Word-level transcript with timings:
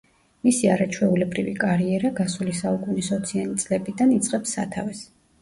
მისი 0.45 0.69
არაჩვეულებრივი 0.75 1.53
კარიერა, 1.63 2.11
გასული 2.21 2.57
საუკუნის 2.61 3.11
ოციან 3.19 3.53
წლებიდან 3.67 4.17
იწყებს 4.19 4.57
სათავეს. 4.59 5.07